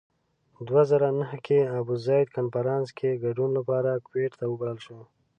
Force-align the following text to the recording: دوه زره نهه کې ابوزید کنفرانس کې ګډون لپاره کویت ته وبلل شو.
دوه 0.67 0.81
زره 0.89 1.07
نهه 1.19 1.37
کې 1.45 1.59
ابوزید 1.79 2.27
کنفرانس 2.37 2.87
کې 2.97 3.21
ګډون 3.23 3.49
لپاره 3.57 4.01
کویت 4.07 4.33
ته 4.39 4.45
وبلل 4.47 4.77
شو. 4.85 4.99